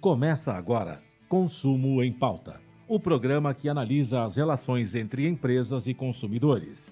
[0.00, 6.88] Começa agora Consumo em Pauta, o programa que analisa as relações entre empresas e consumidores.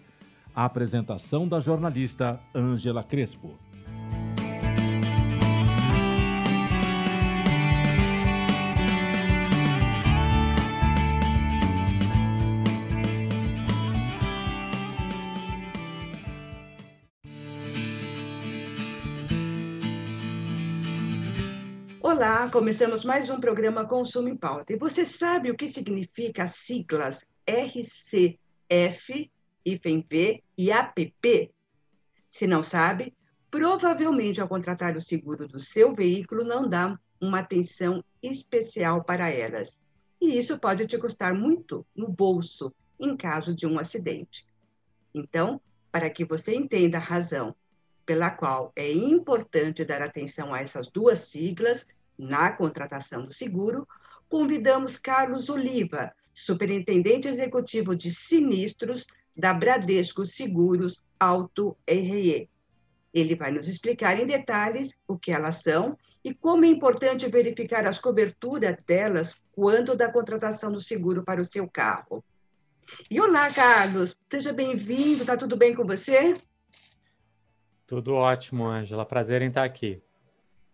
[0.53, 3.53] A apresentação da jornalista Ângela Crespo.
[22.53, 24.75] Começamos mais um programa Consumo em Pauta.
[24.75, 29.31] E você sabe o que significa as siglas RCF,
[29.65, 31.51] IFEMV e APP?
[32.29, 33.15] Se não sabe,
[33.51, 39.81] provavelmente ao contratar o seguro do seu veículo não dá uma atenção especial para elas.
[40.21, 44.47] E isso pode te custar muito no bolso em caso de um acidente.
[45.15, 45.59] Então,
[45.91, 47.57] para que você entenda a razão
[48.05, 53.87] pela qual é importante dar atenção a essas duas siglas, na contratação do seguro,
[54.29, 62.49] convidamos Carlos Oliva, superintendente executivo de sinistros da Bradesco Seguros Auto RE.
[63.13, 67.87] Ele vai nos explicar em detalhes o que elas são e como é importante verificar
[67.87, 72.23] as coberturas delas quando da contratação do seguro para o seu carro.
[73.11, 76.37] E olá, Carlos, seja bem-vindo, tá tudo bem com você?
[77.87, 80.03] Tudo ótimo, Ângela, prazer em estar aqui.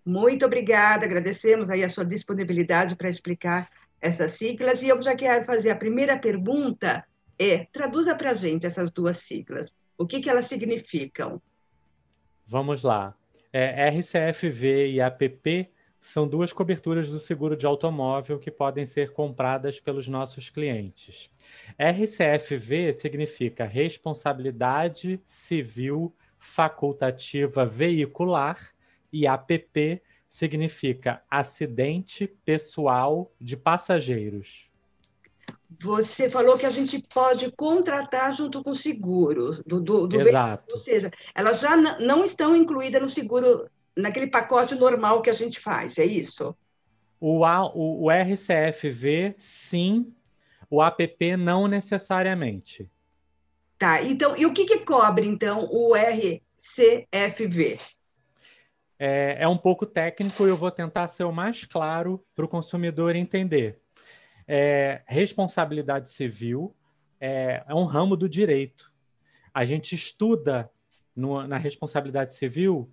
[0.04, 4.82] Muito obrigada, agradecemos aí a sua disponibilidade para explicar essas siglas.
[4.82, 7.04] E eu já quero fazer a primeira pergunta,
[7.38, 9.76] é, traduza para a gente essas duas siglas.
[9.96, 11.40] O que, que elas significam?
[12.46, 13.14] Vamos lá.
[13.52, 19.78] É, RCFV e APP são duas coberturas do seguro de automóvel que podem ser compradas
[19.78, 21.30] pelos nossos clientes.
[21.78, 28.71] RCFV significa Responsabilidade Civil Facultativa Veicular
[29.12, 34.66] e APP significa acidente pessoal de passageiros.
[35.80, 40.48] Você falou que a gente pode contratar junto com o seguro do, do, do Exato.
[40.48, 45.34] Veículo, ou seja, elas já não estão incluídas no seguro, naquele pacote normal que a
[45.34, 46.56] gente faz, é isso?
[47.20, 50.12] O, a, o, o RCFV, sim,
[50.70, 52.90] o APP não necessariamente.
[53.78, 57.76] Tá, então, e o que, que cobre, então, o RCFV?
[59.04, 62.48] É, é um pouco técnico e eu vou tentar ser o mais claro para o
[62.48, 63.80] consumidor entender.
[64.46, 66.72] É, responsabilidade civil
[67.20, 68.92] é, é, um ramo do direito.
[69.52, 70.70] A gente estuda
[71.16, 72.88] no, na responsabilidade civil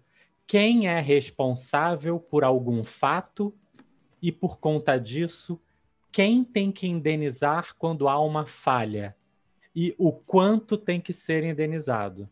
[0.47, 3.53] quem é responsável por algum fato
[4.19, 5.61] e, por conta disso,
[6.11, 9.15] quem tem que indenizar quando há uma falha
[9.75, 12.27] e o quanto tem que ser indenizado.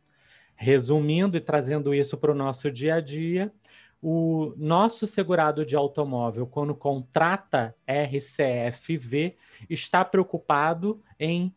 [0.55, 3.53] Resumindo e trazendo isso para o nosso dia a dia,
[4.01, 9.35] o nosso segurado de automóvel, quando contrata RCFV,
[9.69, 11.53] está preocupado em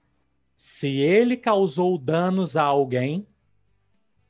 [0.56, 3.27] se ele causou danos a alguém,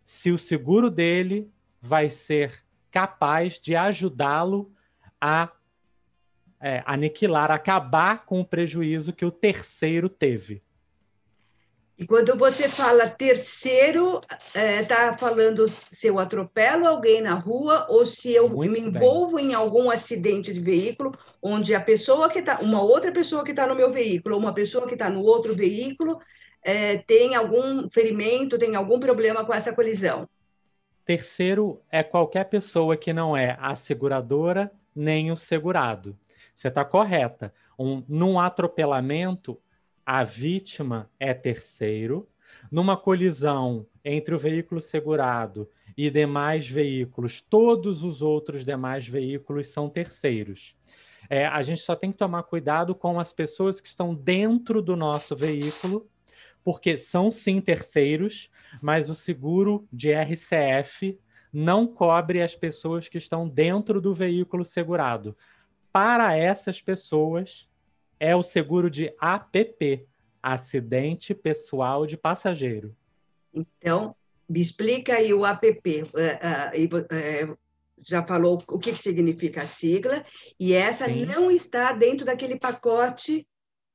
[0.05, 1.51] se o seguro dele
[1.81, 4.73] vai ser capaz de ajudá-lo
[5.21, 5.51] a
[6.61, 10.63] é, aniquilar, acabar com o prejuízo que o terceiro teve.
[12.01, 17.87] E quando você fala terceiro, está é, tá falando se eu atropelo alguém na rua
[17.91, 19.51] ou se eu Muito me envolvo bem.
[19.51, 21.13] em algum acidente de veículo,
[21.43, 24.55] onde a pessoa que está, uma outra pessoa que está no meu veículo, ou uma
[24.55, 26.19] pessoa que está no outro veículo,
[26.65, 30.27] é, tem algum ferimento, tem algum problema com essa colisão.
[31.05, 36.17] Terceiro é qualquer pessoa que não é a seguradora nem o segurado.
[36.57, 37.53] Você está correta.
[37.79, 39.59] Um, num atropelamento,
[40.13, 42.29] a vítima é terceiro.
[42.69, 49.89] Numa colisão entre o veículo segurado e demais veículos, todos os outros demais veículos são
[49.89, 50.75] terceiros.
[51.29, 54.97] É, a gente só tem que tomar cuidado com as pessoas que estão dentro do
[54.97, 56.09] nosso veículo,
[56.65, 58.51] porque são sim terceiros,
[58.83, 61.21] mas o seguro de RCF
[61.53, 65.37] não cobre as pessoas que estão dentro do veículo segurado.
[65.93, 67.71] Para essas pessoas,
[68.21, 70.07] é o seguro de APP,
[70.43, 72.95] acidente pessoal de passageiro.
[73.53, 74.15] Então,
[74.49, 76.03] me explica aí o APP.
[76.03, 77.59] Uh, uh, uh,
[78.03, 80.25] já falou o que, que, significa a sigla,
[80.59, 81.27] e essa Sim.
[81.27, 83.47] não está dentro daquele pacote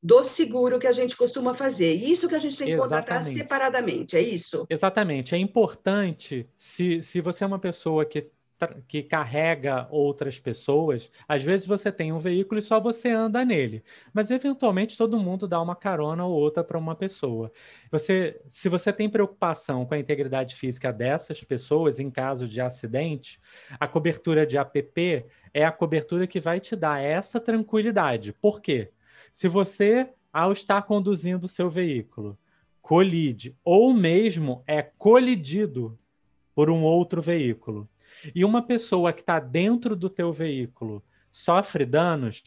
[0.01, 1.93] do seguro que a gente costuma fazer.
[1.93, 4.67] Isso que a gente tem que contratar separadamente, é isso?
[4.69, 5.33] Exatamente.
[5.33, 8.29] É importante, se, se você é uma pessoa que
[8.87, 11.11] que carrega outras pessoas.
[11.27, 15.47] Às vezes você tem um veículo e só você anda nele, mas eventualmente todo mundo
[15.47, 17.51] dá uma carona ou outra para uma pessoa.
[17.91, 23.39] Você, se você tem preocupação com a integridade física dessas pessoas em caso de acidente,
[23.79, 28.33] a cobertura de APP é a cobertura que vai te dar essa tranquilidade.
[28.33, 28.89] Por quê?
[29.33, 32.37] Se você, ao estar conduzindo o seu veículo,
[32.81, 35.97] colide ou mesmo é colidido
[36.53, 37.89] por um outro veículo,
[38.33, 42.43] e uma pessoa que está dentro do teu veículo sofre danos,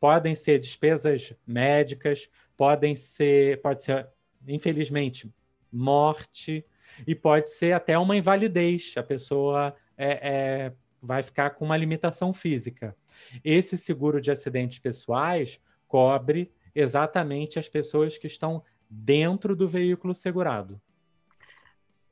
[0.00, 4.08] podem ser despesas médicas, podem ser, pode ser,
[4.46, 5.32] infelizmente,
[5.70, 6.64] morte,
[7.06, 8.94] e pode ser até uma invalidez.
[8.96, 12.96] A pessoa é, é, vai ficar com uma limitação física.
[13.44, 20.80] Esse seguro de acidentes pessoais cobre exatamente as pessoas que estão dentro do veículo segurado.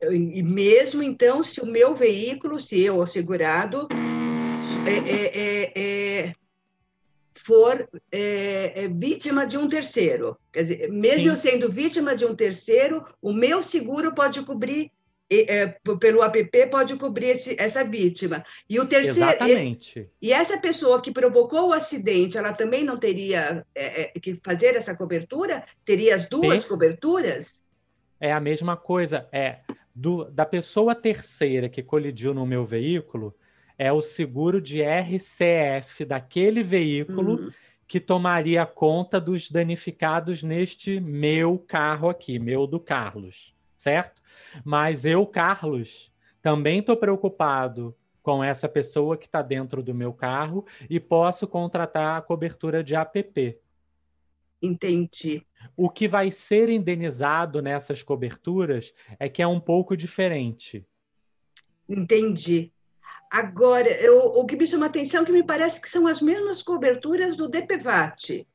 [0.02, 3.86] E mesmo então, se o meu veículo, se eu, o segurado,
[4.86, 5.72] é, é, é,
[6.28, 6.32] é
[7.34, 11.28] for é, é, vítima de um terceiro, quer dizer, mesmo Sim.
[11.28, 14.90] eu sendo vítima de um terceiro, o meu seguro pode cobrir
[16.00, 18.44] pelo app pode cobrir esse, essa vítima.
[18.68, 19.30] E o terceiro.
[19.30, 20.10] Exatamente.
[20.20, 24.74] E, e, essa pessoa que provocou o acidente, ela também não teria é, que fazer
[24.74, 25.64] essa cobertura?
[25.84, 27.64] Teria as duas coberturas?
[28.20, 29.26] É a mesma coisa.
[29.32, 29.60] É
[29.94, 33.34] do, da pessoa terceira que colidiu no meu veículo
[33.76, 37.50] é o seguro de RCF daquele veículo uhum.
[37.88, 44.20] que tomaria conta dos danificados neste meu carro aqui, meu do Carlos, certo?
[44.62, 46.12] Mas eu, Carlos,
[46.42, 52.18] também estou preocupado com essa pessoa que está dentro do meu carro e posso contratar
[52.18, 53.58] a cobertura de APP.
[54.62, 55.46] Entendi.
[55.76, 60.86] O que vai ser indenizado nessas coberturas é que é um pouco diferente.
[61.88, 62.72] Entendi.
[63.30, 66.62] Agora, eu, o que me chama atenção é que me parece que são as mesmas
[66.62, 68.46] coberturas do DPVAT.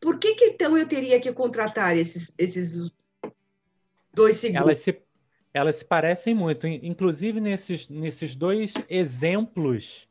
[0.00, 2.90] Por que, que então eu teria que contratar esses, esses
[4.12, 4.66] dois seguros?
[4.66, 5.02] Elas se,
[5.52, 6.66] elas se parecem muito.
[6.66, 10.06] Inclusive, nesses, nesses dois exemplos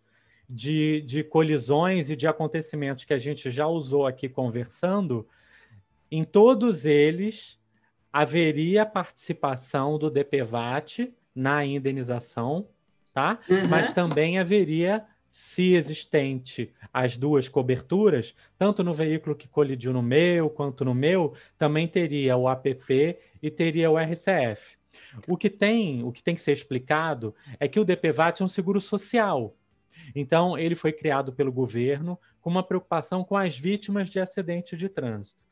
[0.50, 5.28] de, de colisões e de acontecimentos que a gente já usou aqui conversando,
[6.12, 7.58] em todos eles
[8.12, 12.68] haveria participação do DPVAT na indenização,
[13.12, 13.40] tá?
[13.50, 13.68] Uhum.
[13.68, 20.48] Mas também haveria, se existente as duas coberturas, tanto no veículo que colidiu no meu
[20.48, 24.78] quanto no meu, também teria o APP e teria o RCF.
[25.28, 28.48] O que tem, o que tem que ser explicado é que o DPVAT é um
[28.48, 29.56] seguro social.
[30.16, 34.90] Então, ele foi criado pelo governo com uma preocupação com as vítimas de acidente de
[34.90, 35.44] trânsito.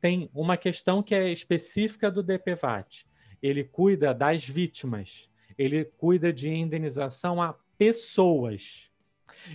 [0.00, 3.06] Tem uma questão que é específica do DPVAT.
[3.42, 8.88] Ele cuida das vítimas, ele cuida de indenização a pessoas.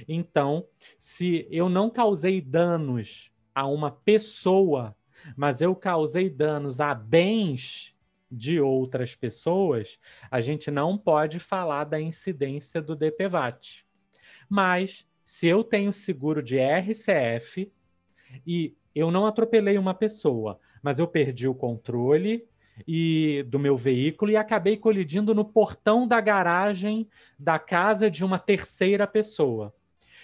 [0.08, 0.66] Então,
[1.00, 4.96] se eu não causei danos a uma pessoa,
[5.36, 7.94] mas eu causei danos a bens
[8.32, 10.00] de outras pessoas,
[10.30, 13.83] a gente não pode falar da incidência do DPVAT.
[14.54, 17.72] Mas se eu tenho seguro de RCF
[18.46, 22.46] e eu não atropelei uma pessoa, mas eu perdi o controle
[22.88, 27.10] e do meu veículo e acabei colidindo no portão da garagem
[27.40, 29.74] da casa de uma terceira pessoa.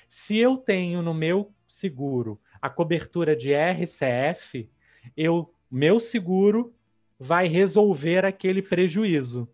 [0.08, 4.70] Se eu tenho no meu seguro a cobertura de RCF,
[5.18, 6.72] eu meu seguro
[7.20, 9.50] vai resolver aquele prejuízo.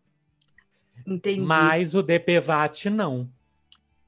[1.07, 1.39] Entendi.
[1.39, 3.29] Mas o DPVAT não.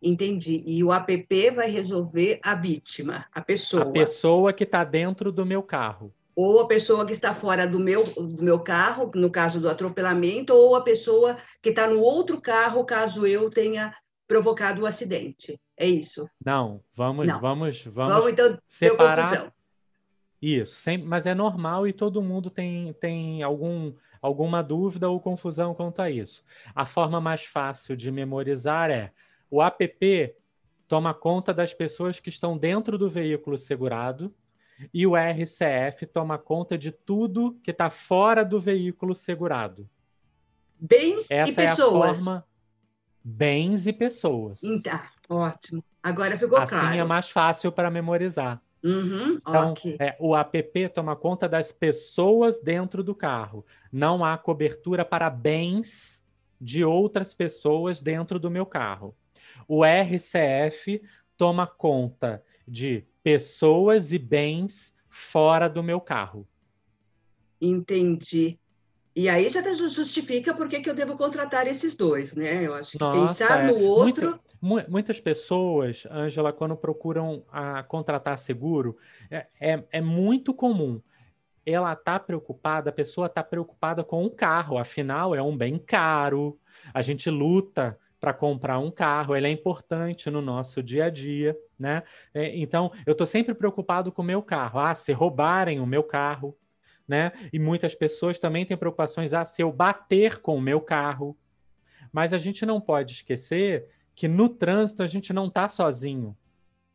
[0.02, 0.64] Entendi.
[0.66, 3.84] E o APP vai resolver a vítima, a pessoa.
[3.84, 6.14] A pessoa que está dentro do meu carro.
[6.36, 10.54] Ou a pessoa que está fora do meu, do meu carro, no caso do atropelamento,
[10.54, 13.96] ou a pessoa que está no outro carro, caso eu tenha
[14.28, 15.60] provocado o acidente.
[15.76, 16.30] É isso?
[16.44, 17.40] Não, vamos, Não.
[17.40, 19.52] vamos, vamos, vamos então, separar.
[20.40, 25.74] Isso, sempre, mas é normal e todo mundo tem, tem algum, alguma dúvida ou confusão
[25.74, 26.44] quanto a isso.
[26.76, 29.12] A forma mais fácil de memorizar é
[29.50, 30.36] o app
[30.88, 34.34] toma conta das pessoas que estão dentro do veículo segurado
[34.94, 39.90] e o RCF toma conta de tudo que está fora do veículo segurado.
[40.80, 42.18] Bens Essa e pessoas.
[42.18, 42.46] É a forma
[43.24, 44.64] bens e pessoas.
[44.64, 45.00] Então,
[45.30, 45.84] ótimo.
[46.02, 46.88] Agora ficou assim claro.
[46.88, 48.62] Assim é mais fácil para memorizar.
[48.84, 49.98] Uhum, então, okay.
[50.00, 53.66] é, o app toma conta das pessoas dentro do carro.
[53.92, 56.24] Não há cobertura para bens
[56.62, 59.16] de outras pessoas dentro do meu carro
[59.68, 61.02] o RCF
[61.38, 66.48] toma conta de pessoas e bens fora do meu carro.
[67.60, 68.60] Entendi.
[69.16, 72.64] E aí já justifica por que, eu devo contratar esses dois, né?
[72.64, 73.68] Eu acho que Nossa, pensar é.
[73.68, 74.40] no outro.
[74.62, 78.98] Muitas pessoas, Ângela, quando procuram a contratar seguro,
[79.30, 81.02] é, é, é muito comum.
[81.66, 86.58] Ela está preocupada, a pessoa está preocupada com o carro, afinal, é um bem caro,
[86.94, 91.58] a gente luta para comprar um carro, ele é importante no nosso dia a dia,
[91.80, 92.04] né?
[92.34, 94.82] É, então, eu estou sempre preocupado com o meu carro.
[94.82, 96.54] Ah, se roubarem o meu carro,
[97.08, 97.32] né?
[97.54, 101.38] E muitas pessoas também têm preocupações a ah, se eu bater com o meu carro.
[102.12, 106.36] Mas a gente não pode esquecer que no trânsito a gente não está sozinho,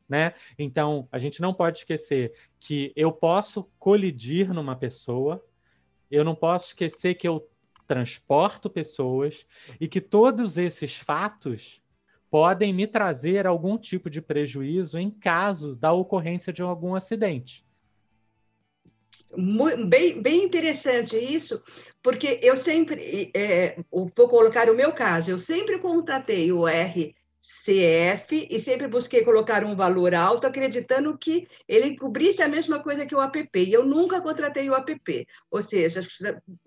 [0.06, 0.34] né?
[0.58, 5.42] Então a gente não pode esquecer que eu posso colidir numa pessoa,
[6.10, 7.48] eu não posso esquecer que eu
[7.86, 9.46] transporto pessoas
[9.80, 11.80] e que todos esses fatos
[12.30, 17.64] podem me trazer algum tipo de prejuízo em caso da ocorrência de algum acidente.
[19.88, 21.62] Bem, bem interessante isso,
[22.02, 26.66] porque eu sempre, é, vou colocar o meu caso, eu sempre contratei o
[27.42, 33.04] RCF e sempre busquei colocar um valor alto, acreditando que ele cobrisse a mesma coisa
[33.04, 36.06] que o APP, e eu nunca contratei o APP, ou seja,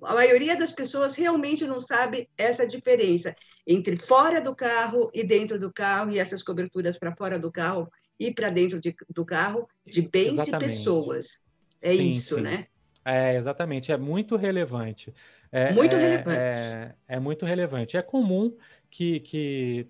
[0.04, 3.34] a maioria das pessoas realmente não sabe essa diferença
[3.66, 7.90] entre fora do carro e dentro do carro, e essas coberturas para fora do carro
[8.20, 10.56] e para dentro de, do carro, de bens Exatamente.
[10.56, 11.42] e pessoas.
[11.82, 12.42] É sim, isso, sim.
[12.42, 12.68] né?
[13.06, 15.14] É, exatamente, é muito relevante.
[15.52, 16.38] É, muito é, relevante.
[16.38, 17.96] É, é, muito relevante.
[17.96, 18.58] É comum
[18.90, 19.88] que, que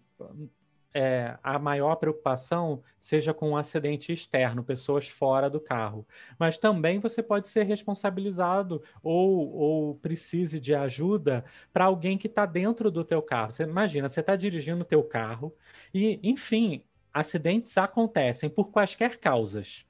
[0.95, 6.07] é, a maior preocupação seja com um acidente externo, pessoas fora do carro.
[6.39, 12.45] Mas também você pode ser responsabilizado ou, ou precise de ajuda para alguém que está
[12.45, 13.51] dentro do teu carro.
[13.51, 15.53] Você imagina, você está dirigindo o teu carro
[15.93, 16.81] e, enfim,
[17.13, 19.85] acidentes acontecem por quaisquer causas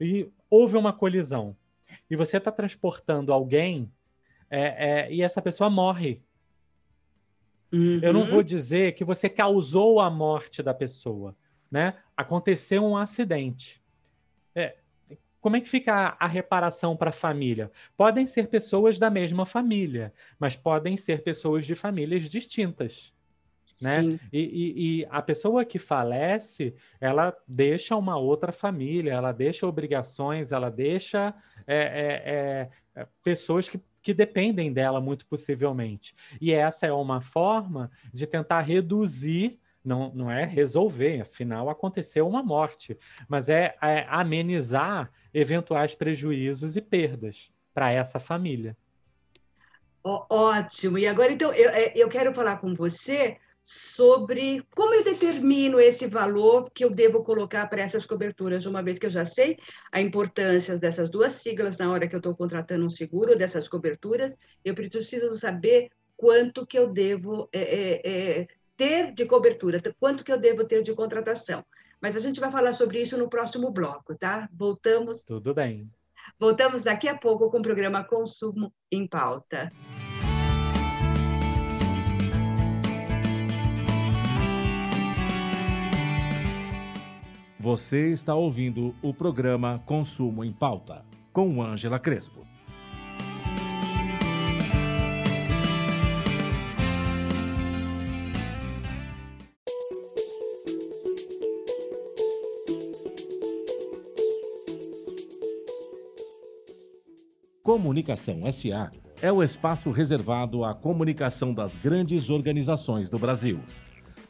[0.00, 1.54] e houve uma colisão
[2.10, 3.92] e você está transportando alguém
[4.48, 4.60] é,
[5.00, 6.22] é, e essa pessoa morre.
[7.72, 8.00] Uhum.
[8.02, 8.26] Eu não uhum.
[8.26, 11.34] vou dizer que você causou a morte da pessoa,
[11.70, 11.94] né?
[12.16, 13.82] Aconteceu um acidente.
[14.54, 14.76] É,
[15.40, 17.70] como é que fica a, reparação para a família?
[17.96, 23.12] Podem ser pessoas da mesma família, mas podem ser pessoas de famílias distintas
[23.82, 24.18] né?
[24.32, 30.52] E, e, e, a pessoa que falece, ela deixa uma outra família, ela deixa obrigações,
[30.52, 31.34] ela deixa
[31.66, 36.14] é, é, é, pessoas que, que dependem dela, muito possivelmente.
[36.40, 42.40] E essa é uma forma de tentar reduzir não, não é resolver, afinal aconteceu uma
[42.40, 42.96] morte,
[43.28, 48.76] mas é, é amenizar eventuais prejuízos e perdas para essa família.
[50.04, 50.98] Ótimo.
[50.98, 56.06] E agora, então, eu, é, eu quero falar com você sobre como eu determino esse
[56.06, 59.58] valor que eu devo colocar para essas coberturas, uma vez que eu já sei
[59.90, 64.38] a importância dessas duas siglas na hora que eu estou contratando um seguro, dessas coberturas,
[64.64, 68.46] eu preciso saber quanto que eu devo é, é, é,
[68.76, 71.64] ter de cobertura, quanto que eu devo ter de contratação.
[72.00, 74.48] Mas a gente vai falar sobre isso no próximo bloco, tá?
[74.52, 75.22] Voltamos.
[75.22, 75.90] Tudo bem.
[76.38, 79.72] Voltamos daqui a pouco com o programa Consumo em Pauta.
[87.66, 92.46] Você está ouvindo o programa Consumo em Pauta, com Ângela Crespo.
[107.64, 113.58] Comunicação SA é o espaço reservado à comunicação das grandes organizações do Brasil.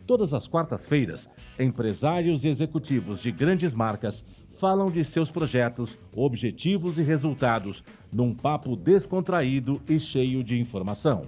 [0.06, 4.24] Todas as quartas-feiras, empresários e executivos de grandes marcas
[4.56, 7.82] falam de seus projetos, objetivos e resultados
[8.12, 11.26] num papo descontraído e cheio de informação.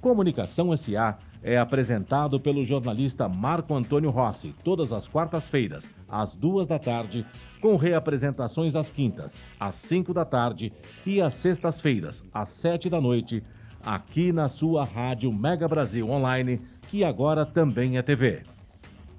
[0.00, 6.78] Comunicação SA é apresentado pelo jornalista Marco Antônio Rossi todas as quartas-feiras, às duas da
[6.78, 7.24] tarde,
[7.60, 10.72] com reapresentações às quintas, às cinco da tarde
[11.06, 13.44] e às sextas-feiras, às sete da noite,
[13.80, 16.60] aqui na sua rádio Mega Brasil Online
[16.92, 18.42] que agora também é TV.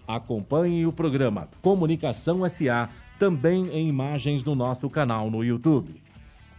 [0.07, 2.87] Acompanhe o programa Comunicação SA
[3.17, 5.99] também em imagens no nosso canal no YouTube.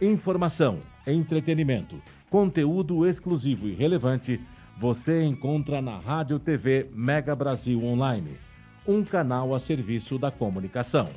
[0.01, 4.41] Informação, entretenimento, conteúdo exclusivo e relevante
[4.77, 8.35] você encontra na Rádio TV Mega Brasil Online,
[8.85, 11.07] um canal a serviço da comunicação.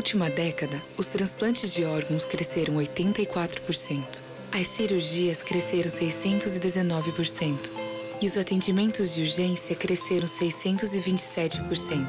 [0.00, 4.02] Última década, os transplantes de órgãos cresceram 84%.
[4.50, 7.70] As cirurgias cresceram 619%.
[8.22, 12.06] e os atendimentos de urgência cresceram 627%.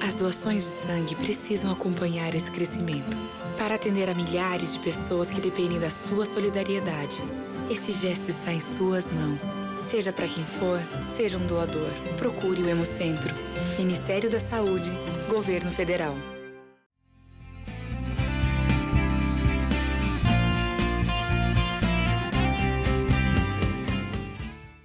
[0.00, 3.16] As doações de sangue precisam acompanhar esse crescimento
[3.58, 7.22] para atender a milhares de pessoas que dependem da sua solidariedade.
[7.70, 9.60] Esse gesto está em suas mãos.
[9.78, 11.90] Seja para quem for, seja um doador.
[12.16, 13.34] Procure o Hemocentro.
[13.78, 14.90] Ministério da Saúde,
[15.28, 16.16] Governo Federal.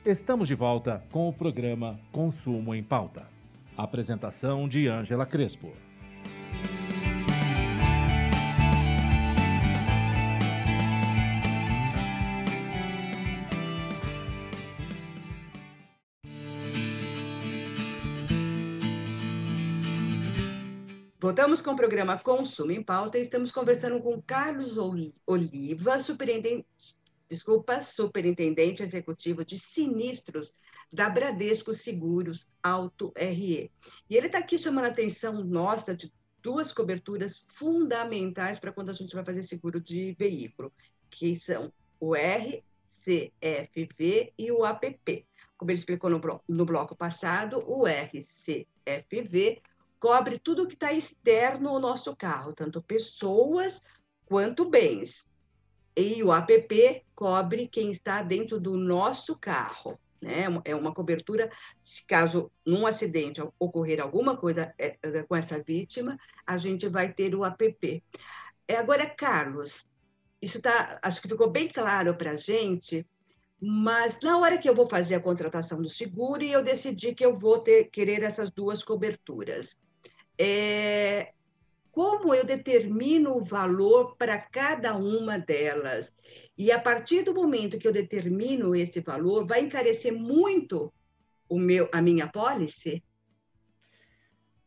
[0.06, 3.28] Estamos de volta com o programa Consumo em Pauta.
[3.76, 5.74] Apresentação de Ângela Crespo.
[21.20, 24.78] Voltamos com o programa Consumo em Pauta e estamos conversando com Carlos
[25.26, 26.96] Oliva, superintendente
[27.28, 30.54] desculpa, superintendente executivo de sinistros
[30.92, 33.72] da Bradesco Seguros Auto RE.
[34.10, 38.94] E ele está aqui chamando a atenção nossa de duas coberturas fundamentais para quando a
[38.94, 40.72] gente vai fazer seguro de veículo,
[41.10, 42.64] que são o RCFV
[44.38, 45.26] e o APP.
[45.58, 49.62] Como ele explicou no, no bloco passado, o RCFV
[50.00, 53.82] cobre tudo que está externo ao nosso carro, tanto pessoas
[54.28, 55.34] quanto bens.
[55.96, 59.98] E o APP cobre quem está dentro do nosso carro.
[60.22, 60.46] Né?
[60.66, 61.52] É uma cobertura,
[61.84, 67.14] se caso num acidente ocorrer alguma coisa é, é, com essa vítima, a gente vai
[67.14, 68.04] ter o APP.
[68.68, 69.86] É, agora, Carlos,
[70.42, 73.06] isso tá, acho que ficou bem claro para a gente,
[73.62, 77.34] mas na hora que eu vou fazer a contratação do seguro, eu decidi que eu
[77.36, 79.80] vou ter, querer essas duas coberturas.
[80.38, 81.34] É,
[81.96, 86.14] como eu determino o valor para cada uma delas.
[86.58, 90.94] E a partir do momento que eu determino esse valor, vai encarecer muito
[91.48, 93.02] o meu, a minha pólice?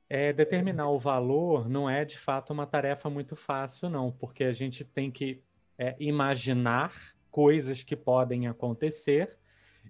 [0.08, 4.54] É, determinar o valor não é de fato uma tarefa muito fácil, não, porque a
[4.54, 5.42] gente tem que
[5.76, 9.36] é, imaginar coisas que podem acontecer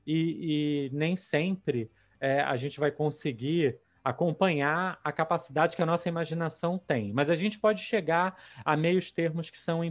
[0.05, 1.89] e, e nem sempre
[2.21, 7.13] é, a gente vai conseguir acompanhar a capacidade que a nossa imaginação tem.
[7.13, 9.83] Mas a gente pode chegar a meios termos que são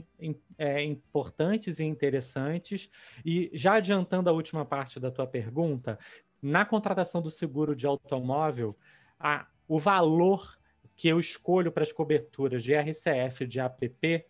[0.58, 2.90] é, importantes e interessantes.
[3.26, 6.00] E já adiantando a última parte da tua pergunta,
[6.42, 8.78] na contratação do seguro de automóvel,
[9.20, 10.58] a, o valor
[10.96, 14.26] que eu escolho para as coberturas de RCF e de APP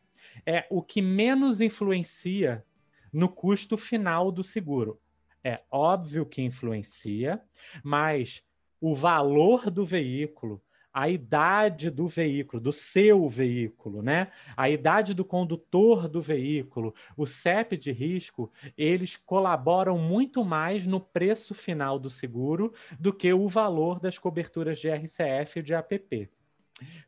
[0.45, 2.63] é o que menos influencia
[3.11, 4.99] no custo final do seguro.
[5.43, 7.41] É óbvio que influencia,
[7.83, 8.43] mas
[8.79, 10.61] o valor do veículo,
[10.97, 14.31] a idade do veículo, do seu veículo, né?
[14.55, 20.99] A idade do condutor do veículo, o CEP de risco, eles colaboram muito mais no
[20.99, 26.29] preço final do seguro do que o valor das coberturas de RCF e de APP.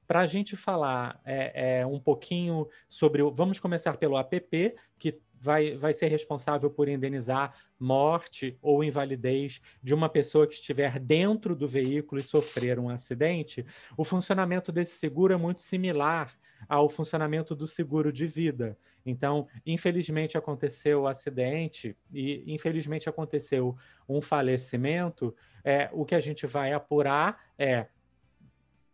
[0.07, 3.23] Para a gente falar é, é, um pouquinho sobre.
[3.23, 9.61] O, vamos começar pelo APP, que vai, vai ser responsável por indenizar morte ou invalidez
[9.81, 13.65] de uma pessoa que estiver dentro do veículo e sofrer um acidente,
[13.97, 18.77] o funcionamento desse seguro é muito similar ao funcionamento do seguro de vida.
[19.05, 25.33] Então, infelizmente aconteceu o acidente e infelizmente aconteceu um falecimento.
[25.63, 27.87] É, o que a gente vai apurar é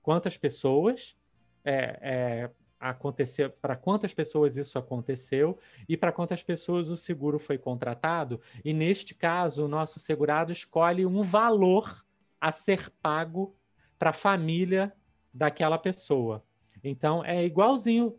[0.02, 1.16] quantas pessoas
[1.64, 2.50] é, é,
[2.90, 8.40] aconteceu, para quantas pessoas isso aconteceu e para quantas pessoas o seguro foi contratado.
[8.64, 12.06] E neste caso, o nosso segurado escolhe um valor
[12.40, 13.56] a ser pago
[13.98, 14.94] para a família
[15.34, 16.44] daquela pessoa.
[16.84, 18.16] Então, é igualzinho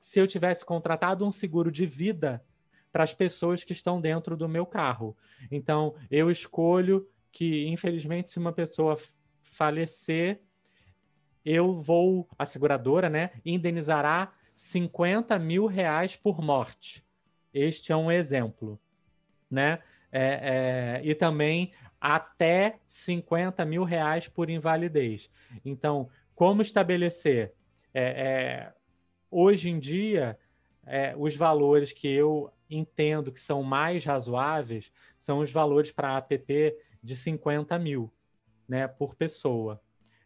[0.00, 2.42] se eu tivesse contratado um seguro de vida
[2.90, 5.16] para as pessoas que estão dentro do meu carro.
[5.50, 8.98] Então, eu escolho que, infelizmente, se uma pessoa
[9.42, 10.40] falecer,
[11.44, 17.04] eu vou, a seguradora, né, indenizará 50 mil reais por morte.
[17.52, 18.78] Este é um exemplo,
[19.50, 19.80] né?
[20.10, 25.30] É, é, e também até 50 mil reais por invalidez.
[25.64, 27.52] Então, como estabelecer?
[27.92, 28.72] É, é
[29.30, 30.38] hoje em dia,
[30.86, 36.16] é, os valores que eu entendo que são mais razoáveis são os valores para a
[36.18, 38.12] APP de 50 mil
[38.68, 39.80] né, por pessoa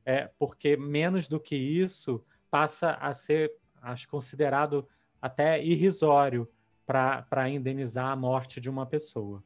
[0.04, 4.88] é, porque menos do que isso passa a ser acho, considerado
[5.20, 6.48] até irrisório
[6.86, 9.42] para indenizar a morte de uma pessoa.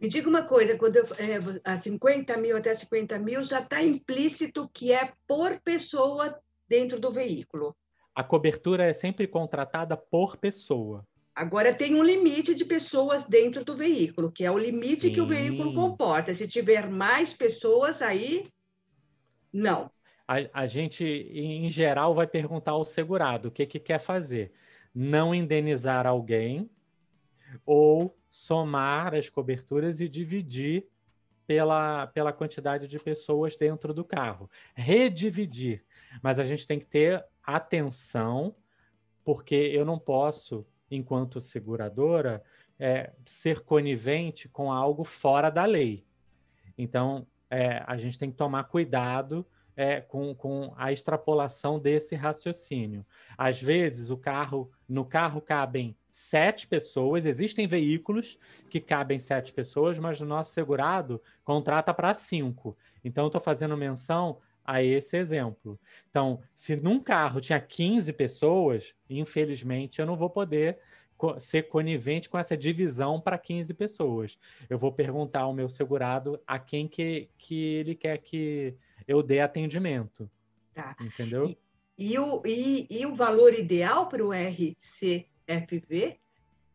[0.00, 3.82] Me diga uma coisa, quando eu, é, a 50 mil até 50 mil já está
[3.82, 7.74] implícito que é por pessoa dentro do veículo.
[8.14, 11.04] A cobertura é sempre contratada por pessoa.
[11.34, 15.14] Agora tem um limite de pessoas dentro do veículo, que é o limite Sim.
[15.14, 16.34] que o veículo comporta.
[16.34, 18.46] Se tiver mais pessoas, aí
[19.52, 19.90] não.
[20.26, 24.52] A, a, gente, em geral, vai perguntar ao segurado o que, que quer fazer.
[24.94, 26.70] Não indenizar alguém
[27.64, 30.86] ou somar as coberturas e dividir
[31.46, 34.50] pela, pela quantidade de pessoas dentro do carro.
[34.74, 35.82] Redividir.
[36.22, 38.54] Mas a gente tem que ter atenção,
[39.24, 42.42] porque eu não posso enquanto seguradora,
[42.78, 46.04] é, ser conivente com algo fora da lei.
[46.76, 53.06] Então, é, a gente tem que tomar cuidado é, com, com a extrapolação desse raciocínio.
[53.36, 59.98] Às vezes, o carro, no carro cabem sete pessoas, existem veículos que cabem sete pessoas,
[59.98, 62.76] mas o nosso segurado contrata para cinco.
[63.04, 65.80] Então, estou fazendo menção a esse exemplo.
[66.10, 70.78] Então, se num carro tinha 15 pessoas, infelizmente eu não vou poder
[71.40, 74.38] ser conivente com essa divisão para 15 pessoas.
[74.68, 78.74] Eu vou perguntar ao meu segurado a quem que, que ele quer que
[79.06, 80.30] eu dê atendimento.
[80.74, 80.96] Tá.
[81.00, 81.46] Entendeu?
[81.96, 86.18] E, e o, e, e o valor ideal para o RCFV?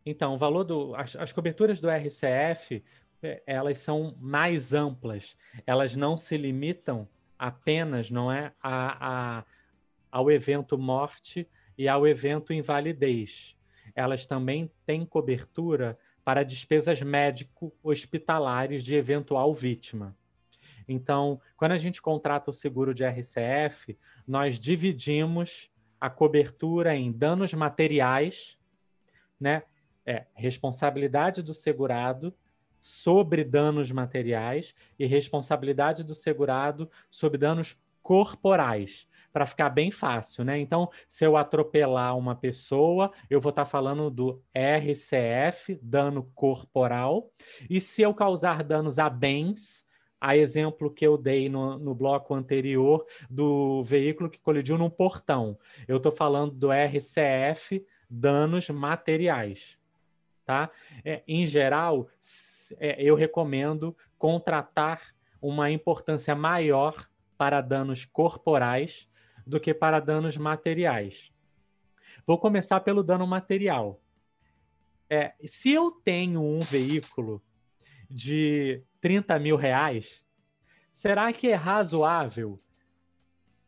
[0.06, 0.94] Então, o valor do.
[0.96, 2.84] As, as coberturas do RCF
[3.22, 5.36] é, elas são mais amplas.
[5.66, 7.08] Elas não se limitam
[7.44, 9.44] apenas não é a, a,
[10.10, 11.46] ao evento morte
[11.78, 13.54] e ao evento invalidez.
[13.96, 20.16] Elas também têm cobertura para despesas médico-hospitalares de eventual vítima.
[20.88, 27.54] Então, quando a gente contrata o seguro de RCF, nós dividimos a cobertura em danos
[27.54, 28.58] materiais,
[29.40, 29.64] né?
[30.06, 32.34] É, responsabilidade do segurado
[32.82, 40.60] sobre danos materiais e responsabilidade do segurado sobre danos corporais, para ficar bem fácil, né?
[40.60, 47.32] Então, se eu atropelar uma pessoa, eu vou estar tá falando do RCF, dano corporal,
[47.68, 49.84] e se eu causar danos a bens,
[50.22, 55.58] a exemplo que eu dei no, no bloco anterior do veículo que colidiu num portão,
[55.88, 59.78] eu estou falando do RCF, danos materiais,
[60.46, 60.70] tá?
[61.04, 62.08] É, em geral,
[62.80, 65.02] é, eu recomendo contratar
[65.42, 69.10] uma importância maior para danos corporais
[69.46, 71.32] do que para danos materiais.
[72.26, 74.00] Vou começar pelo dano material.
[75.10, 77.42] É, se eu tenho um veículo
[78.10, 80.24] de 30 mil reais,
[80.94, 82.60] será que é razoável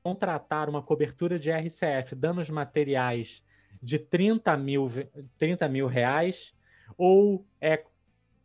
[0.02, 3.44] contratar uma cobertura de RCF, danos materiais
[3.82, 4.90] de 30 mil,
[5.38, 6.54] 30 mil reais,
[6.98, 7.84] ou é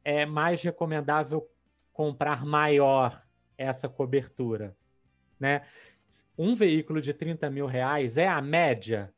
[0.04, 1.48] é mais recomendável
[1.92, 3.22] comprar maior
[3.56, 4.76] essa cobertura,
[5.38, 5.66] né?
[6.40, 9.12] Um veículo de 30 mil reais é a média,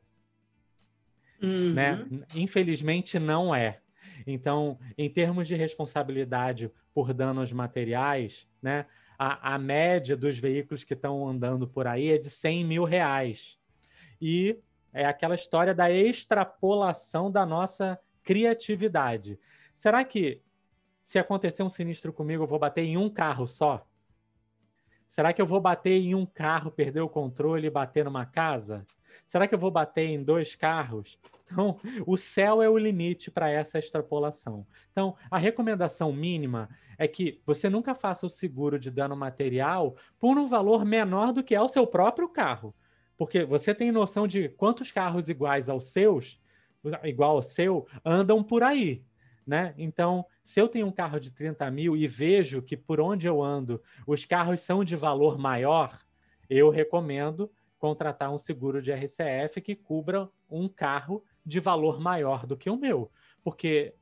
[1.41, 1.73] uhum.
[1.73, 2.05] né?
[2.35, 3.79] Infelizmente não é.
[4.27, 8.85] Então, em termos de responsabilidade por danos materiais, né?
[9.17, 13.57] A, a média dos veículos que estão andando por aí é de 100 mil reais.
[14.19, 14.59] E
[14.91, 19.39] é aquela história da extrapolação da nossa criatividade.
[19.71, 20.41] Será que
[21.05, 23.87] se acontecer um sinistro comigo, eu vou bater em um carro só?
[25.13, 28.83] Será que eu vou bater em um carro, perder o controle e bater numa casa?
[29.27, 31.19] Será que eu vou bater em dois carros?
[31.45, 34.65] Então, o céu é o limite para essa extrapolação.
[34.91, 40.35] Então, a recomendação mínima é que você nunca faça o seguro de dano material por
[40.35, 42.73] um valor menor do que é o seu próprio carro.
[43.15, 46.41] Porque você tem noção de quantos carros iguais aos seus,
[47.03, 49.03] igual ao seu, andam por aí
[49.45, 49.73] né?
[49.77, 53.41] Então, se eu tenho um carro de 30 mil e vejo que por onde eu
[53.41, 55.99] ando os carros são de valor maior,
[56.49, 62.55] eu recomendo contratar um seguro de RCF que cubra um carro de valor maior do
[62.55, 63.11] que o meu.
[63.43, 63.93] Porque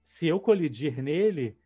[0.00, 1.58] se eu colidir nele,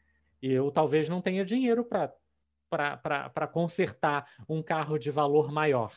[0.42, 5.92] eu talvez não tenha dinheiro para consertar um carro de valor maior.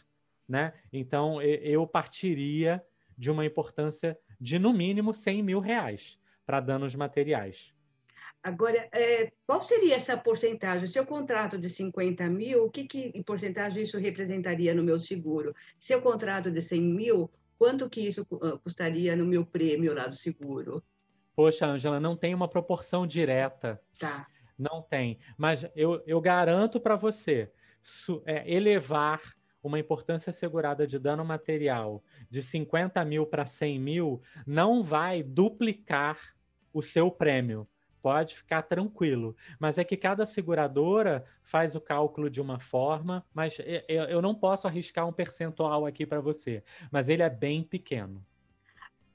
[0.48, 0.74] Né?
[0.92, 2.84] Então, eu partiria
[3.18, 7.74] de uma importância de, no mínimo, 100 mil reais para danos materiais.
[8.44, 10.86] Agora, é, qual seria essa porcentagem?
[10.86, 15.00] Se eu contrato de 50 mil, o que, que em porcentagem isso representaria no meu
[15.00, 15.56] seguro?
[15.78, 20.08] Se eu contrato de 100 mil, quanto que isso ah, custaria no meu prêmio lá
[20.08, 20.84] do seguro?
[21.34, 23.82] Poxa, Angela, não tem uma proporção direta.
[23.98, 24.28] Tá.
[24.60, 25.20] Não tem.
[25.38, 27.50] Mas eu, eu garanto para você,
[27.82, 29.22] su, é, elevar
[29.64, 36.18] uma importância assegurada de dano material de 50 mil para 100 mil não vai duplicar
[36.74, 37.68] o seu prêmio.
[38.02, 39.34] Pode ficar tranquilo.
[39.58, 44.68] Mas é que cada seguradora faz o cálculo de uma forma, mas eu não posso
[44.68, 46.62] arriscar um percentual aqui para você.
[46.92, 48.22] Mas ele é bem pequeno.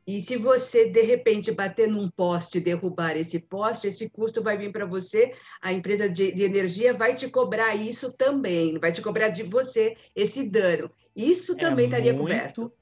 [0.08, 4.56] E se você, de repente, bater num poste e derrubar esse poste, esse custo vai
[4.56, 9.02] vir para você, a empresa de, de, energia vai te cobrar isso também, vai te
[9.02, 10.90] cobrar de você esse dano.
[11.14, 12.72] Isso é também é estaria muito, coberto.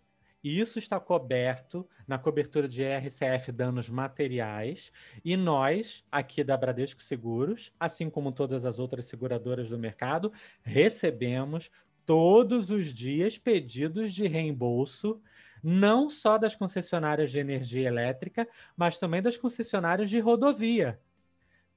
[0.44, 4.92] Isso está coberto na cobertura de RCF danos materiais
[5.24, 11.72] e nós, aqui da Bradesco Seguros, assim como todas as outras seguradoras do mercado, recebemos
[12.06, 15.20] todos os dias pedidos de reembolso
[15.62, 20.98] não só das concessionárias de energia elétrica, mas também das concessionárias de rodovia.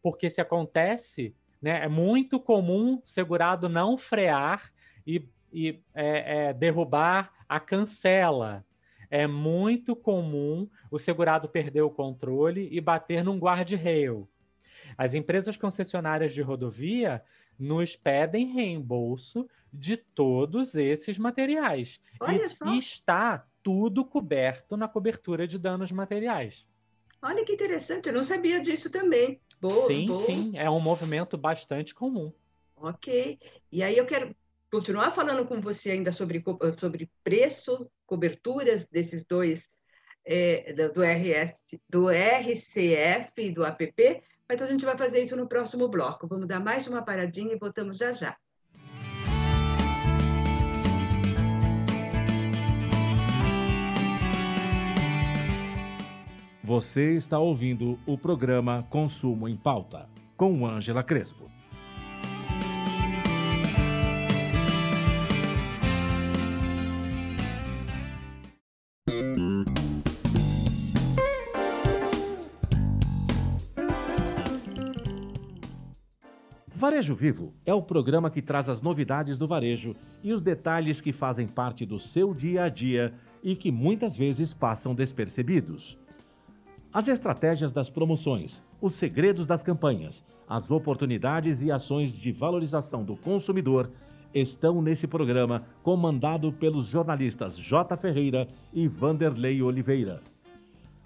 [0.02, 4.72] Porque se acontece, né, é muito comum segurado não frear
[5.06, 8.66] e, e é, é, derrubar a cancela.
[9.10, 14.30] É muito comum o segurado perder o controle e bater num guarda-rail.
[14.98, 17.24] As empresas concessionárias de rodovia
[17.58, 22.00] nos pedem reembolso de todos esses materiais.
[22.20, 22.74] Olha e, só.
[22.74, 26.66] e está tudo coberto na cobertura de danos materiais.
[27.22, 29.42] Olha que interessante, eu não sabia disso também.
[29.60, 30.26] Boa, sim, boa.
[30.26, 32.32] sim, é um movimento bastante comum.
[32.76, 33.38] Ok.
[33.72, 34.34] E aí eu quero
[34.72, 36.44] continuar falando com você ainda sobre,
[36.78, 39.70] sobre preço, coberturas desses dois,
[40.26, 45.48] é, do, RS, do RCF e do APP, mas a gente vai fazer isso no
[45.48, 46.28] próximo bloco.
[46.28, 48.38] Vamos dar mais uma paradinha e voltamos já já.
[56.70, 61.50] Você está ouvindo o programa Consumo em Pauta, com Ângela Crespo.
[76.68, 81.12] Varejo Vivo é o programa que traz as novidades do varejo e os detalhes que
[81.12, 85.98] fazem parte do seu dia a dia e que muitas vezes passam despercebidos.
[86.92, 93.16] As estratégias das promoções, os segredos das campanhas, as oportunidades e ações de valorização do
[93.16, 93.92] consumidor
[94.34, 97.96] estão nesse programa comandado pelos jornalistas J.
[97.96, 100.24] Ferreira e Vanderlei Oliveira.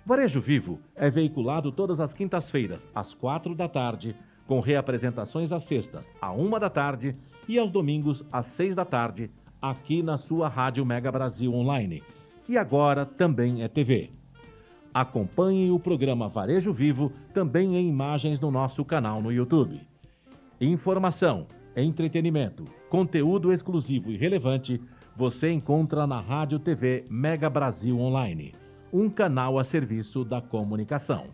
[0.06, 4.16] Varejo Vivo é veiculado todas as quintas-feiras, às quatro da tarde,
[4.48, 7.14] com reapresentações às sextas, à uma da tarde
[7.46, 9.30] e aos domingos, às seis da tarde,
[9.62, 12.02] aqui na sua Rádio Mega Brasil Online,
[12.46, 14.23] que agora também é TV.
[14.94, 19.82] Acompanhe o programa Varejo Vivo também em imagens no nosso canal no YouTube.
[20.62, 24.80] Informação, entretenimento, conteúdo exclusivo e relevante
[25.16, 28.54] você encontra na Rádio TV Mega Brasil Online,
[28.92, 31.26] um canal a serviço da comunicação.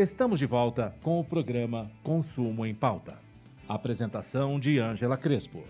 [0.00, 3.18] Estamos de volta com o programa Consumo em Pauta.
[3.68, 5.62] Apresentação de Ângela Crespo.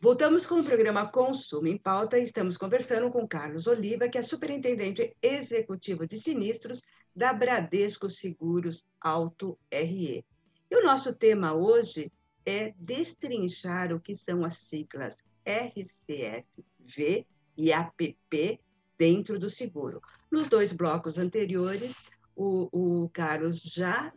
[0.00, 4.22] Voltamos com o programa Consumo em Pauta e estamos conversando com Carlos Oliva, que é
[4.22, 6.80] superintendente executivo de sinistros
[7.16, 10.22] da Bradesco Seguros Auto RE.
[10.70, 12.12] E o nosso tema hoje
[12.44, 16.46] é destrinchar o que são as siglas RCF,
[16.80, 17.26] V
[17.56, 18.60] e APP
[18.98, 20.02] dentro do seguro.
[20.30, 24.12] Nos dois blocos anteriores, o, o Carlos já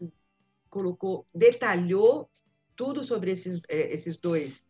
[0.69, 2.29] colocou, detalhou
[2.75, 4.65] tudo sobre esses, eh, esses dois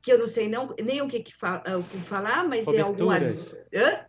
[0.00, 3.16] que eu não sei não, nem o que, que, o que falar, mas é alguma.
[3.16, 4.03] Hã?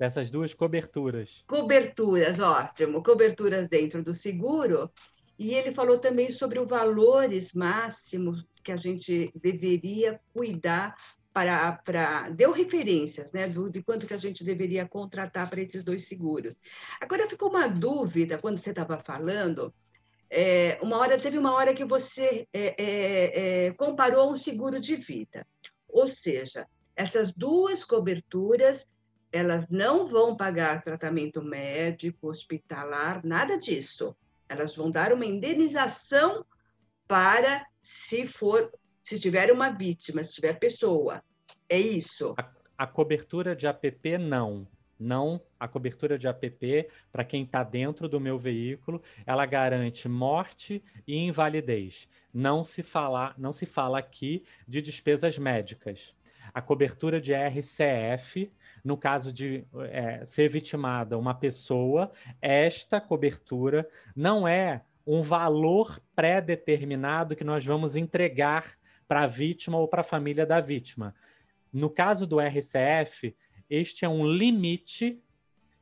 [0.00, 1.44] Dessas duas coberturas.
[1.46, 3.02] Coberturas, ótimo.
[3.02, 4.90] Coberturas dentro do seguro.
[5.38, 10.96] E ele falou também sobre os valores máximos que a gente deveria cuidar
[11.34, 15.84] para, para deu referências, né, do, de quanto que a gente deveria contratar para esses
[15.84, 16.58] dois seguros.
[16.98, 19.72] Agora ficou uma dúvida quando você estava falando
[20.30, 24.96] é, uma hora teve uma hora que você é, é, é, comparou um seguro de
[24.96, 25.46] vida.
[25.86, 28.90] Ou seja, essas duas coberturas,
[29.32, 34.16] elas não vão pagar tratamento médico, hospitalar, nada disso.
[34.48, 36.44] Elas vão dar uma indenização
[37.06, 41.22] para se for, se tiver uma vítima, se tiver pessoa.
[41.68, 42.34] É isso.
[42.36, 44.66] A, a cobertura de APP não.
[44.98, 50.84] Não, a cobertura de APP, para quem está dentro do meu veículo, ela garante morte
[51.06, 52.06] e invalidez.
[52.34, 56.14] Não se fala, não se fala aqui de despesas médicas.
[56.52, 58.52] A cobertura de RCF,
[58.84, 67.34] no caso de é, ser vitimada uma pessoa, esta cobertura não é um valor pré-determinado
[67.34, 71.14] que nós vamos entregar para a vítima ou para a família da vítima.
[71.72, 73.34] No caso do RCF,
[73.68, 75.22] este é um limite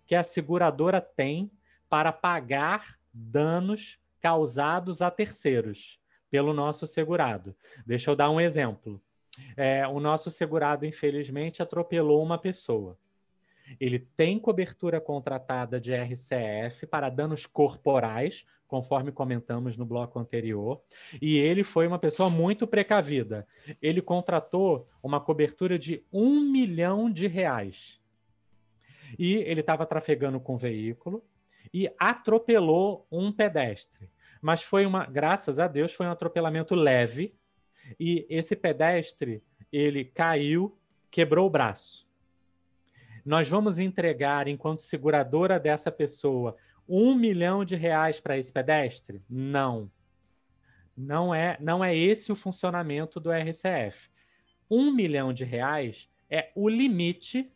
[0.07, 1.51] que a seguradora tem
[1.89, 5.99] para pagar danos causados a terceiros
[6.31, 7.55] pelo nosso segurado.
[7.87, 9.01] Deixa eu dar um exemplo.
[9.57, 12.97] É, o nosso segurado, infelizmente, atropelou uma pessoa.
[13.79, 20.81] Ele tem cobertura contratada de RCF para danos corporais, conforme comentamos no bloco anterior,
[21.21, 23.47] e ele foi uma pessoa muito precavida.
[23.81, 27.99] Ele contratou uma cobertura de um milhão de reais.
[29.19, 31.25] E ele estava trafegando com o veículo
[31.73, 34.11] e atropelou um pedestre.
[34.41, 37.35] Mas foi uma, graças a Deus, foi um atropelamento leve.
[37.99, 40.77] E esse pedestre, ele caiu,
[41.11, 42.07] quebrou o braço.
[43.25, 46.57] Nós vamos entregar, enquanto seguradora dessa pessoa,
[46.89, 49.21] um milhão de reais para esse pedestre?
[49.29, 49.91] Não.
[50.97, 54.11] Não é, não é esse o funcionamento do RCF.
[54.71, 57.51] Um milhão de reais é o limite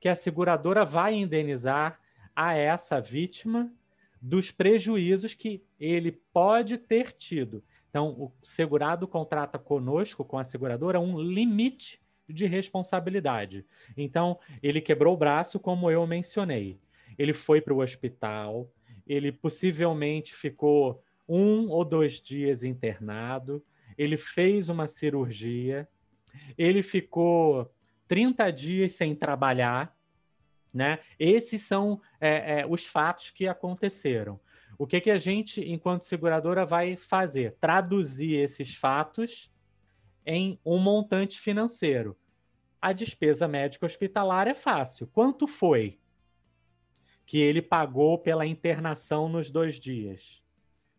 [0.00, 2.00] que a seguradora vai indenizar
[2.34, 3.70] a essa vítima
[4.20, 7.62] dos prejuízos que ele pode ter tido.
[7.94, 13.64] Então, o segurado contrata conosco, com a seguradora, um limite de responsabilidade.
[13.96, 16.80] Então, ele quebrou o braço, como eu mencionei
[17.18, 18.70] ele foi para o hospital,
[19.06, 23.64] ele possivelmente ficou um ou dois dias internado,
[23.96, 25.88] ele fez uma cirurgia,
[26.58, 27.72] ele ficou
[28.08, 29.96] 30 dias sem trabalhar,
[30.72, 30.98] né?
[31.18, 34.40] Esses são é, é, os fatos que aconteceram.
[34.78, 37.56] O que, que a gente, enquanto seguradora, vai fazer?
[37.60, 39.50] Traduzir esses fatos
[40.26, 42.16] em um montante financeiro.
[42.80, 45.06] A despesa médica hospitalar é fácil.
[45.06, 45.98] Quanto foi?
[47.26, 50.42] que ele pagou pela internação nos dois dias,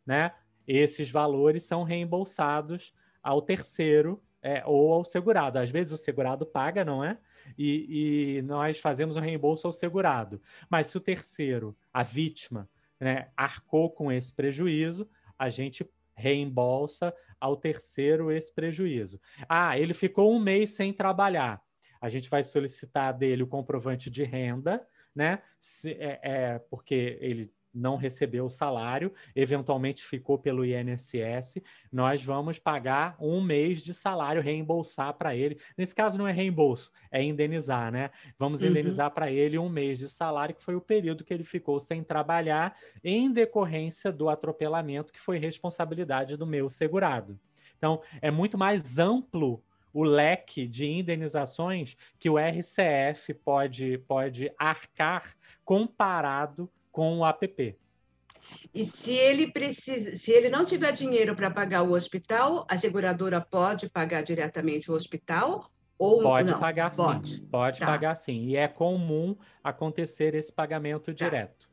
[0.05, 0.33] né?
[0.67, 5.59] Esses valores são reembolsados ao terceiro é, ou ao segurado.
[5.59, 7.17] Às vezes o segurado paga, não é?
[7.57, 10.41] E, e, nós fazemos o reembolso ao segurado.
[10.67, 12.67] Mas se o terceiro, a vítima,
[12.99, 19.19] né, arcou com esse prejuízo, a gente reembolsa ao terceiro esse prejuízo.
[19.49, 21.61] Ah, ele ficou um mês sem trabalhar.
[21.99, 25.41] A gente vai solicitar dele o comprovante de renda né?
[25.57, 31.61] Se, é, é, porque ele não recebeu o salário, eventualmente ficou pelo INSS,
[31.91, 35.59] nós vamos pagar um mês de salário, reembolsar para ele.
[35.77, 38.09] Nesse caso não é reembolso, é indenizar, né?
[38.39, 38.69] Vamos uhum.
[38.69, 42.03] indenizar para ele um mês de salário, que foi o período que ele ficou sem
[42.03, 47.37] trabalhar, em decorrência do atropelamento, que foi responsabilidade do meu segurado.
[47.77, 49.61] Então, é muito mais amplo
[49.95, 55.33] o leque de indenizações que o RCF pode, pode arcar
[55.63, 57.77] comparado com o APP.
[58.73, 63.41] E se ele precisa, se ele não tiver dinheiro para pagar o hospital, a seguradora
[63.41, 66.59] pode pagar diretamente o hospital ou pode não?
[66.59, 67.35] pagar pode.
[67.35, 67.85] sim, pode tá.
[67.85, 68.45] pagar sim.
[68.45, 71.11] E é comum acontecer esse pagamento tá.
[71.11, 71.69] direto.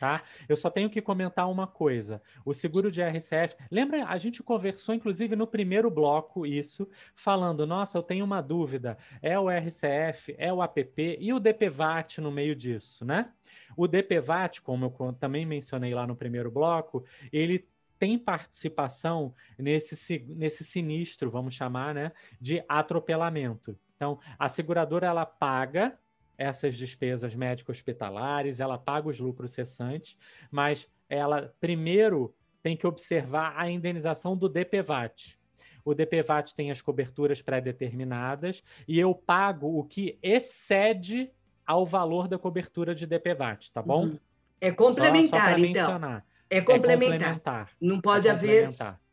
[0.00, 0.22] Tá?
[0.48, 2.20] Eu só tenho que comentar uma coisa.
[2.44, 7.96] O seguro de RCF, lembra, a gente conversou inclusive no primeiro bloco isso, falando, nossa,
[7.96, 12.56] eu tenho uma dúvida, é o RCF, é o APP e o DPVAT no meio
[12.56, 13.30] disso, né?
[13.76, 17.66] O DPVAT, como eu também mencionei lá no primeiro bloco, ele
[17.98, 23.78] tem participação nesse, nesse sinistro, vamos chamar, né, de atropelamento.
[23.96, 25.98] Então, a seguradora ela paga
[26.36, 30.16] essas despesas médico-hospitalares, ela paga os lucros cessantes,
[30.50, 35.38] mas ela primeiro tem que observar a indenização do DPVAT.
[35.84, 41.30] O DPVAT tem as coberturas pré-determinadas e eu pago o que excede
[41.66, 44.06] ao valor da cobertura de DPVAT, tá bom?
[44.06, 44.18] Uhum.
[44.60, 46.22] É complementar, só, só então.
[46.50, 47.18] É complementar.
[47.18, 47.70] é complementar.
[47.80, 48.68] Não pode é haver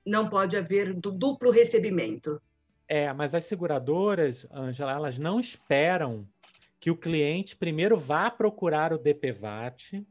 [0.06, 2.42] não pode haver duplo recebimento.
[2.88, 6.28] É, mas as seguradoras, Angela, elas não esperam
[6.80, 10.06] que o cliente primeiro vá procurar o DPVAT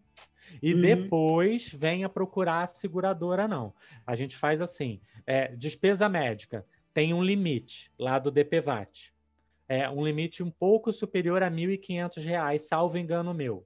[0.62, 0.80] e uhum.
[0.80, 3.74] depois venha procurar a seguradora, não.
[4.06, 6.64] A gente faz assim: é, despesa médica,
[6.94, 9.12] tem um limite lá do DPVAT.
[9.70, 13.64] É um limite um pouco superior a R$ 1.500, salvo engano meu.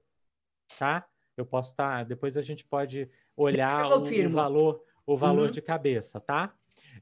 [0.77, 1.03] Tá?
[1.35, 1.97] Eu posso estar.
[1.97, 5.51] Tá, depois a gente pode olhar o, o, valor, o valor uhum.
[5.51, 6.53] de cabeça, tá?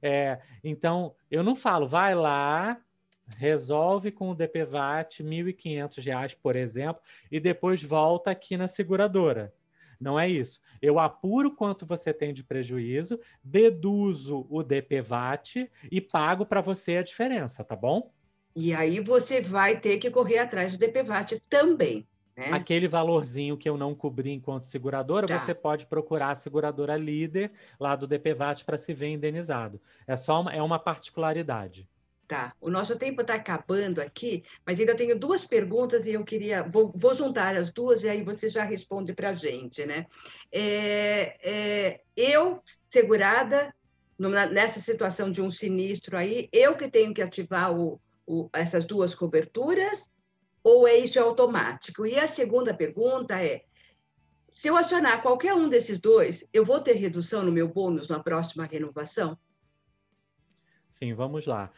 [0.02, 2.80] É, então, eu não falo, vai lá,
[3.36, 9.54] resolve com o DPVAT R$ 1.500, por exemplo, e depois volta aqui na seguradora.
[10.00, 10.62] Não é isso.
[10.82, 17.04] Eu apuro quanto você tem de prejuízo, deduzo o DPVAT e pago para você a
[17.04, 18.10] diferença, tá bom?
[18.56, 22.08] E aí você vai ter que correr atrás do DPVAT também.
[22.36, 22.50] Né?
[22.52, 25.40] Aquele valorzinho que eu não cobri enquanto seguradora, tá.
[25.40, 29.80] você pode procurar a seguradora líder lá do DPVAT para se ver indenizado.
[30.08, 31.88] É só uma, é uma particularidade.
[32.28, 36.64] Tá, o nosso tempo está acabando aqui, mas ainda tenho duas perguntas e eu queria,
[36.64, 40.08] vou, vou juntar as duas e aí você já responde para a gente, né?
[40.52, 43.76] É, é, eu, segurada,
[44.52, 49.14] nessa situação de um sinistro aí, eu que tenho que ativar o, o, essas duas
[49.14, 50.14] coberturas
[50.64, 52.06] ou é isso automático?
[52.06, 53.64] E a segunda pergunta é,
[54.54, 58.20] se eu acionar qualquer um desses dois, eu vou ter redução no meu bônus na
[58.20, 59.38] próxima renovação?
[61.00, 61.72] Sim, vamos lá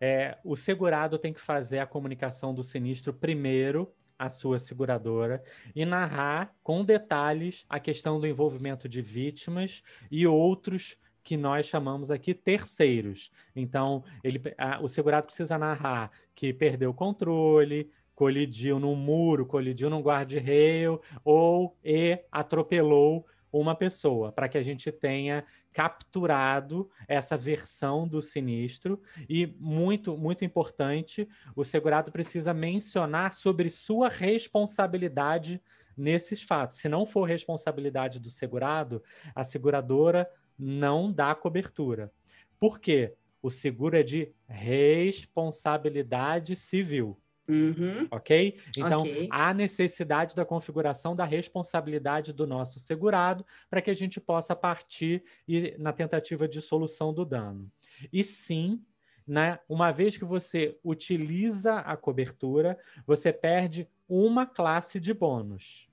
[0.00, 5.42] é, o segurado tem que fazer a comunicação do sinistro primeiro à sua seguradora
[5.74, 10.96] e narrar com detalhes a questão do envolvimento de vítimas e outros
[11.28, 13.30] que nós chamamos aqui terceiros.
[13.54, 19.90] Então, ele, a, o segurado precisa narrar que perdeu o controle, colidiu num muro, colidiu
[19.90, 28.08] num guarda-rail ou e atropelou uma pessoa, para que a gente tenha capturado essa versão
[28.08, 28.98] do sinistro
[29.28, 35.60] e muito muito importante, o segurado precisa mencionar sobre sua responsabilidade
[35.94, 36.78] nesses fatos.
[36.78, 39.02] Se não for responsabilidade do segurado,
[39.34, 40.26] a seguradora
[40.58, 42.10] não dá cobertura.
[42.58, 43.14] Por quê?
[43.40, 47.16] O seguro é de responsabilidade civil.
[47.48, 48.06] Uhum.
[48.10, 48.58] Ok?
[48.76, 49.26] Então, okay.
[49.30, 55.24] há necessidade da configuração da responsabilidade do nosso segurado para que a gente possa partir
[55.46, 57.70] e, na tentativa de solução do dano.
[58.12, 58.82] E sim,
[59.26, 65.88] né, uma vez que você utiliza a cobertura, você perde uma classe de bônus.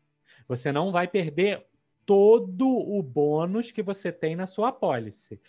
[0.47, 1.65] Você não vai perder
[2.05, 5.39] todo o bônus que você tem na sua apólice.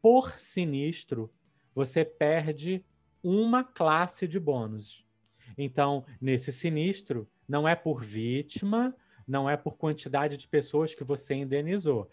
[0.00, 1.30] Por sinistro,
[1.74, 2.84] você perde
[3.22, 5.04] uma classe de bônus.
[5.56, 8.94] Então, nesse sinistro, não é por vítima,
[9.26, 12.08] não é por quantidade de pessoas que você indenizou.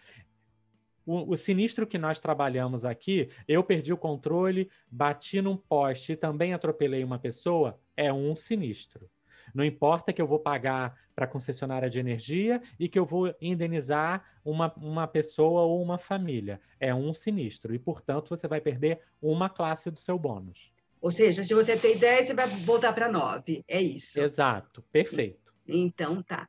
[1.06, 6.16] O, o, sinistro que nós trabalhamos aqui, eu perdi o controle, bati num poste e
[6.16, 9.10] também atropelei uma pessoa, é um sinistro.
[9.54, 13.34] Não importa que eu vou pagar para a concessionária de energia e que eu vou
[13.42, 16.60] indenizar uma, uma pessoa ou uma família.
[16.80, 17.74] É um sinistro.
[17.76, 20.72] E, portanto, você vai perder uma classe do seu bônus.
[21.02, 23.64] Ou seja, se você tem 10, você vai voltar para 9.
[23.68, 24.22] É isso.
[24.22, 25.54] Exato, perfeito.
[25.68, 26.48] Então tá.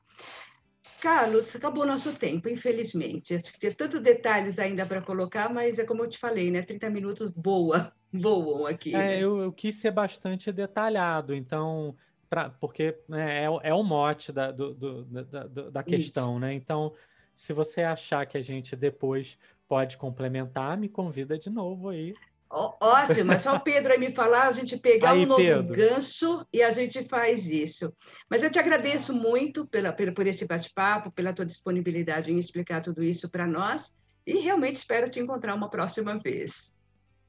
[1.01, 3.43] Carlos, acabou nosso tempo, infelizmente.
[3.59, 6.63] Tem tantos detalhes ainda para colocar, mas é como eu te falei, né?
[6.63, 8.95] 30 minutos boa, voam aqui.
[8.95, 9.19] É, né?
[9.19, 11.97] eu, eu, quis ser bastante detalhado, então,
[12.33, 16.39] pra, porque né, é, é o mote da, do, do, da, da questão, Isso.
[16.39, 16.55] né?
[16.55, 16.95] Então,
[17.37, 19.37] se você achar que a gente depois
[19.69, 22.15] pode complementar, me convida de novo aí.
[22.49, 25.75] Ótimo, é só o Pedro aí me falar, a gente pegar aí, um novo Pedro.
[25.75, 27.95] gancho e a gente faz isso.
[28.31, 32.81] Mas eu te agradeço muito pela, pela por esse bate-papo, pela tua disponibilidade em explicar
[32.81, 33.95] tudo isso para nós
[34.27, 36.79] e realmente espero te encontrar uma próxima vez.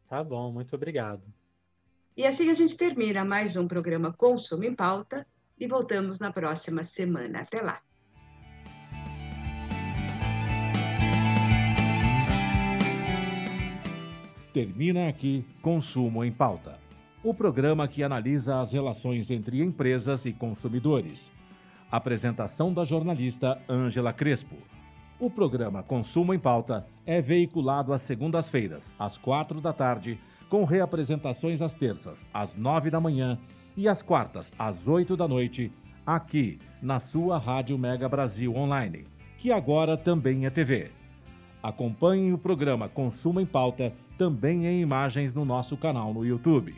[0.07, 1.23] Tá bom, muito obrigado.
[2.15, 5.25] E assim a gente termina mais um programa Consumo em Pauta
[5.59, 7.39] e voltamos na próxima semana.
[7.39, 7.81] Até lá.
[14.53, 16.79] Termina aqui Consumo em Pauta,
[17.23, 21.31] o programa que analisa as relações entre empresas e consumidores.
[21.89, 24.57] Apresentação da jornalista Ângela Crespo.
[25.19, 30.19] O programa Consumo em Pauta é veiculado às segundas-feiras, às quatro da tarde,
[30.53, 33.39] com reapresentações às terças, às nove da manhã
[33.75, 35.71] e às quartas, às oito da noite,
[36.05, 39.07] aqui na sua Rádio Mega Brasil Online,
[39.39, 40.91] que agora também é TV.
[41.63, 46.75] Acompanhe o programa Consumo em Pauta também em imagens no nosso canal no YouTube.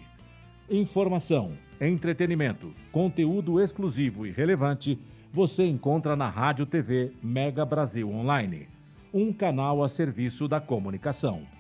[0.70, 1.52] Informação,
[1.82, 4.98] entretenimento, conteúdo exclusivo e relevante
[5.34, 8.70] você encontra na Rádio TV Mega Brasil Online,
[9.14, 11.55] um canal a serviço da comunicação.